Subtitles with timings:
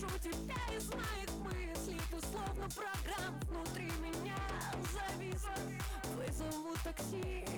[0.00, 4.36] выношу тебя из моих мыслей Ты словно программ внутри меня.
[4.92, 5.54] Зависла
[6.16, 7.49] Вызову такси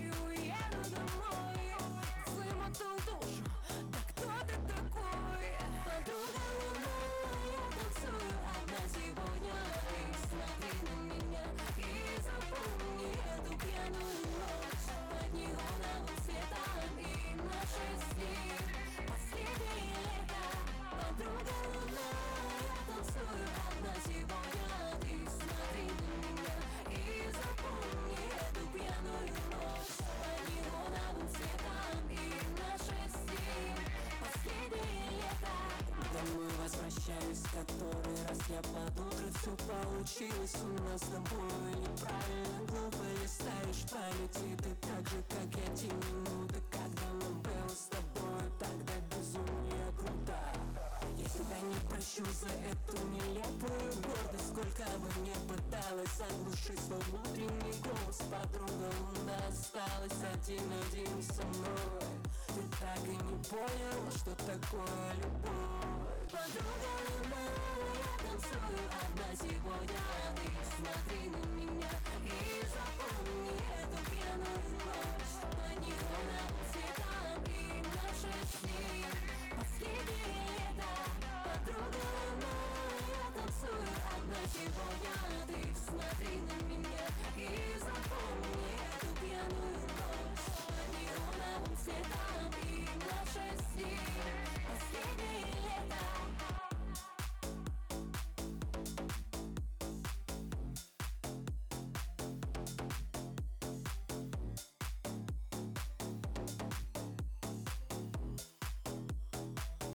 [37.03, 41.73] возвращаюсь, который раз я под утро Все получилось у нас с тобой.
[41.81, 47.89] Неправильно, глупо листаешь памяти Ты так же, как я, те минуты Когда мы было с
[47.89, 48.43] тобой.
[48.59, 50.39] Тогда безумие круто.
[51.17, 57.75] Я себя не прощу за эту нелепую гордость Сколько бы мне пыталась заглушить свой внутренний
[57.83, 58.19] голос.
[58.31, 62.03] Подруга луна осталась один-один со мной.
[62.49, 66.02] Ты так и не понял, что такое любовь
[66.33, 67.45] Подруга луна,
[68.01, 70.01] я танцую одна сегодня